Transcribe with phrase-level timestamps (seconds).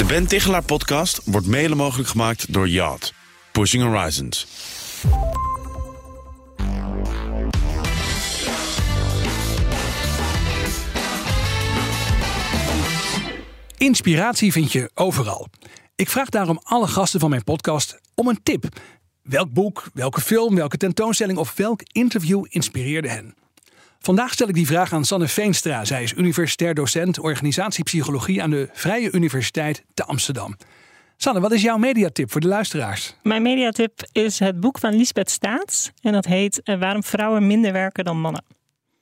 [0.00, 3.14] De Ben Tichelaar podcast wordt mede mogelijk gemaakt door Yacht.
[3.52, 4.46] Pushing Horizons.
[13.76, 15.48] Inspiratie vind je overal.
[15.94, 18.64] Ik vraag daarom alle gasten van mijn podcast om een tip.
[19.22, 23.34] Welk boek, welke film, welke tentoonstelling of welk interview inspireerde hen?
[24.02, 25.84] Vandaag stel ik die vraag aan Sanne Veenstra.
[25.84, 30.56] Zij is universitair docent organisatiepsychologie aan de Vrije Universiteit te Amsterdam.
[31.16, 33.14] Sanne, wat is jouw mediatip voor de luisteraars?
[33.22, 35.90] Mijn mediatip is het boek van Lisbeth Staats.
[36.02, 38.44] En dat heet eh, Waarom vrouwen minder werken dan mannen.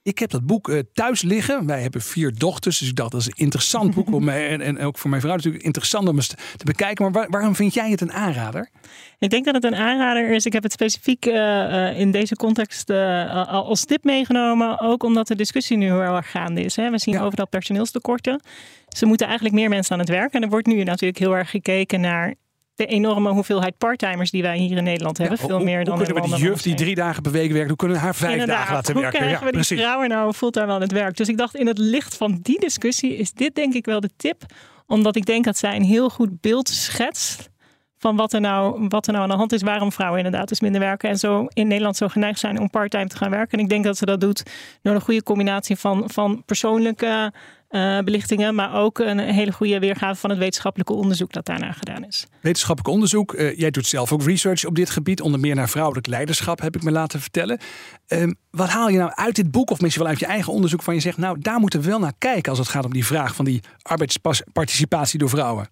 [0.08, 1.66] Ik heb dat boek uh, thuis liggen.
[1.66, 4.60] Wij hebben vier dochters, dus ik dacht dat is een interessant boek om mij en,
[4.60, 7.04] en ook voor mijn vrouw natuurlijk interessant om eens te bekijken.
[7.04, 8.70] Maar waar, waarom vind jij het een aanrader?
[9.18, 10.46] Ik denk dat het een aanrader is.
[10.46, 14.80] Ik heb het specifiek uh, in deze context uh, als tip meegenomen.
[14.80, 16.76] Ook omdat de discussie nu heel erg gaande is.
[16.76, 16.90] Hè.
[16.90, 17.22] We zien ja.
[17.22, 18.40] overal personeelstekorten.
[18.88, 20.32] Ze moeten eigenlijk meer mensen aan het werk.
[20.32, 22.34] En er wordt nu natuurlijk heel erg gekeken naar
[22.78, 25.38] de enorme hoeveelheid parttimers die wij hier in Nederland hebben.
[25.40, 27.52] Ja, veel hoe, meer dan hoe kunnen we die juf die drie dagen per week
[27.52, 29.20] werkt, hoe kunnen we haar vijf Inderdaad, dagen laten hoe werken?
[29.20, 29.80] krijgen we die precies.
[29.80, 31.16] vrouwen nou fulltime aan het werk?
[31.16, 34.10] Dus ik dacht in het licht van die discussie is dit denk ik wel de
[34.16, 34.42] tip.
[34.86, 37.50] Omdat ik denk dat zij een heel goed beeld schetst
[37.98, 40.60] van wat er, nou, wat er nou aan de hand is, waarom vrouwen inderdaad dus
[40.60, 43.58] minder werken en zo in Nederland zo geneigd zijn om parttime te gaan werken.
[43.58, 44.42] En ik denk dat ze dat doet
[44.82, 47.32] door een goede combinatie van, van persoonlijke
[47.70, 52.04] uh, belichtingen, maar ook een hele goede weergave van het wetenschappelijke onderzoek dat daarna gedaan
[52.04, 52.26] is.
[52.40, 53.34] Wetenschappelijk onderzoek.
[53.34, 56.76] Uh, jij doet zelf ook research op dit gebied, onder meer naar vrouwelijk leiderschap, heb
[56.76, 57.60] ik me laten vertellen.
[58.08, 60.82] Uh, wat haal je nou uit dit boek, of misschien wel uit je eigen onderzoek,
[60.82, 63.06] van je zegt, nou, daar moeten we wel naar kijken als het gaat om die
[63.06, 65.68] vraag van die arbeidsparticipatie door vrouwen?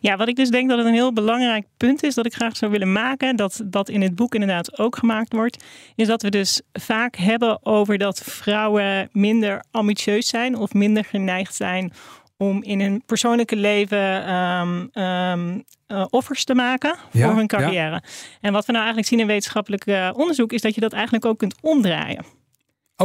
[0.00, 2.56] Ja, wat ik dus denk dat het een heel belangrijk punt is dat ik graag
[2.56, 6.30] zou willen maken, dat dat in het boek inderdaad ook gemaakt wordt, is dat we
[6.30, 11.92] dus vaak hebben over dat vrouwen minder ambitieus zijn of minder geneigd zijn
[12.36, 17.90] om in hun persoonlijke leven um, um, uh, offers te maken voor hun carrière.
[17.90, 18.02] ja.
[18.40, 21.24] En wat we nou eigenlijk zien in wetenschappelijk uh, onderzoek is dat je dat eigenlijk
[21.24, 22.24] ook kunt omdraaien.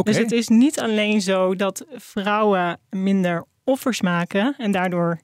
[0.03, 5.19] Dus het is niet alleen zo dat vrouwen minder offers maken en daardoor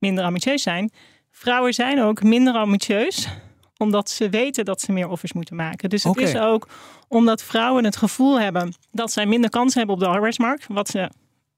[0.00, 0.90] minder ambitieus zijn.
[1.30, 3.28] Vrouwen zijn ook minder ambitieus
[3.76, 5.88] omdat ze weten dat ze meer offers moeten maken.
[5.88, 6.68] Dus het is ook
[7.08, 11.10] omdat vrouwen het gevoel hebben dat zij minder kans hebben op de arbeidsmarkt, wat ze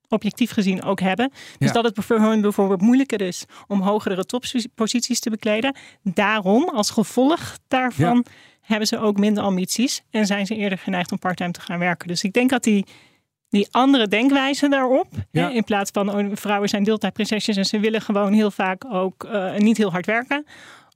[0.09, 1.31] objectief gezien ook hebben.
[1.59, 1.75] Dus Ja.
[1.83, 5.77] dat het voor hun bijvoorbeeld moeilijker is om hogere topposities te bekleden.
[6.03, 8.25] Daarom, als gevolg daarvan,
[8.61, 12.09] hebben ze ook minder ambities en zijn ze eerder geneigd om parttime te gaan werken.
[12.09, 12.87] Dus ik denk dat die
[13.53, 15.07] die andere denkwijze daarop.
[15.31, 15.49] Ja.
[15.49, 19.25] Hè, in plaats van oh, vrouwen zijn deeltijdprinsesjes en ze willen gewoon heel vaak ook
[19.25, 20.47] eh, niet heel hard werken.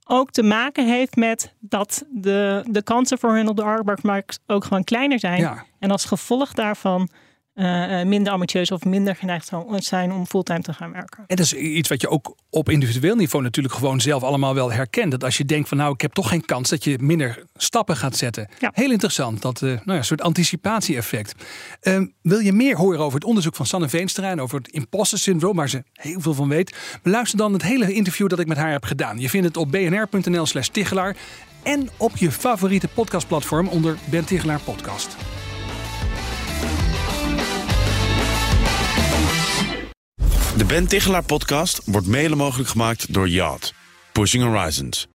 [0.05, 4.63] Ook te maken heeft met dat de, de kansen voor hen op de arbeidsmarkt ook
[4.63, 5.39] gewoon kleiner zijn.
[5.39, 5.65] Ja.
[5.79, 7.09] En als gevolg daarvan
[7.57, 11.23] eh, eh, minder ambitieus of minder geneigd zijn om fulltime te gaan werken.
[11.27, 14.71] En dat is iets wat je ook op individueel niveau natuurlijk gewoon zelf allemaal wel
[14.71, 15.11] herkent.
[15.11, 17.97] Dat als je denkt van nou, ik heb toch geen kans, dat je minder stappen
[17.97, 18.49] gaat zetten.
[18.59, 18.71] Ja.
[18.73, 21.33] Heel interessant, dat eh, nou ja, soort anticipatie-effect.
[21.81, 25.19] Ehm, wil je meer horen over het onderzoek van Sanne Veenstra en over het imposter
[25.19, 26.99] syndroom, waar ze heel veel van weet?
[27.03, 29.19] Beluister dan het hele interview dat ik met haar heb gedaan.
[29.19, 31.15] Je vindt het op bnr.nl slash Tichelaar
[31.63, 35.17] en op je favoriete podcastplatform onder Ben Tichelaar Podcast.
[40.57, 43.73] De Ben Tichelaar podcast wordt mede mogelijk gemaakt door Yacht.
[44.11, 45.05] Pushing Horizons.